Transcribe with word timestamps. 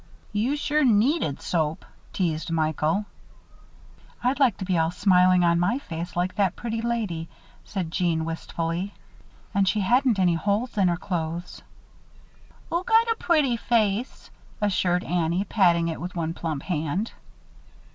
"You 0.33 0.57
sure 0.57 0.83
needed 0.83 1.43
soap," 1.43 1.85
teased 2.11 2.49
Michael. 2.49 3.05
"I'd 4.23 4.39
like 4.39 4.57
to 4.57 4.65
be 4.65 4.75
all 4.75 4.89
smiling 4.89 5.43
on 5.43 5.59
my 5.59 5.77
face 5.77 6.15
like 6.15 6.33
that 6.37 6.55
pretty 6.55 6.81
lady," 6.81 7.29
said 7.65 7.91
Jeanne, 7.91 8.25
wistfully. 8.25 8.95
"And 9.53 9.67
she 9.67 9.81
hadn't 9.81 10.17
any 10.17 10.33
holes 10.33 10.75
in 10.75 10.87
her 10.87 10.97
clothes." 10.97 11.61
"Oo 12.73 12.83
got 12.83 13.11
a 13.11 13.15
pretty 13.19 13.55
face," 13.57 14.31
assured 14.59 15.03
Annie, 15.03 15.43
patting 15.43 15.87
it 15.87 16.01
with 16.01 16.15
one 16.15 16.33
plump 16.33 16.63
hand. 16.63 17.11